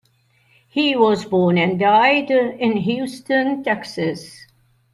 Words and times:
He 0.67 0.95
was 0.95 1.25
born 1.25 1.59
and 1.59 1.77
died 1.77 2.31
in 2.31 2.75
Houston, 2.77 3.63
Texas. 3.63 4.47